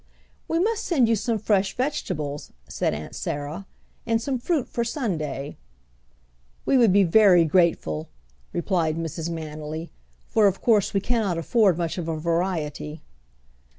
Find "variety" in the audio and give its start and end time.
12.17-13.03